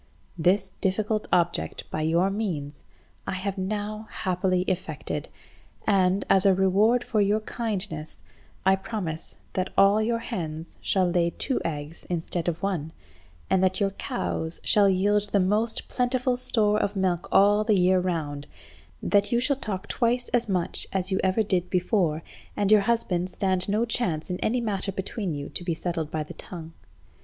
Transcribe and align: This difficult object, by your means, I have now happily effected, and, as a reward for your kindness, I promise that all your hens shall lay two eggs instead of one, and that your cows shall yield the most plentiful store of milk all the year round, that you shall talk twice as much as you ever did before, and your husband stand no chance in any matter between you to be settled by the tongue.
This 0.35 0.71
difficult 0.81 1.27
object, 1.31 1.87
by 1.91 2.01
your 2.01 2.31
means, 2.31 2.81
I 3.27 3.33
have 3.33 3.55
now 3.55 4.07
happily 4.09 4.63
effected, 4.63 5.29
and, 5.85 6.25
as 6.27 6.43
a 6.43 6.55
reward 6.55 7.03
for 7.03 7.21
your 7.21 7.41
kindness, 7.41 8.21
I 8.65 8.77
promise 8.77 9.37
that 9.53 9.69
all 9.77 10.01
your 10.01 10.17
hens 10.17 10.77
shall 10.81 11.07
lay 11.07 11.29
two 11.29 11.61
eggs 11.63 12.05
instead 12.09 12.47
of 12.47 12.63
one, 12.63 12.93
and 13.47 13.61
that 13.63 13.79
your 13.79 13.91
cows 13.91 14.59
shall 14.63 14.89
yield 14.89 15.27
the 15.29 15.39
most 15.39 15.87
plentiful 15.87 16.35
store 16.35 16.81
of 16.81 16.95
milk 16.95 17.27
all 17.31 17.63
the 17.63 17.77
year 17.79 17.99
round, 17.99 18.47
that 19.03 19.31
you 19.31 19.39
shall 19.39 19.55
talk 19.55 19.87
twice 19.87 20.29
as 20.29 20.49
much 20.49 20.87
as 20.91 21.11
you 21.11 21.19
ever 21.23 21.43
did 21.43 21.69
before, 21.69 22.23
and 22.57 22.71
your 22.71 22.81
husband 22.81 23.29
stand 23.29 23.69
no 23.69 23.85
chance 23.85 24.31
in 24.31 24.39
any 24.39 24.61
matter 24.61 24.91
between 24.91 25.35
you 25.35 25.47
to 25.49 25.63
be 25.63 25.75
settled 25.75 26.09
by 26.09 26.23
the 26.23 26.33
tongue. 26.33 26.73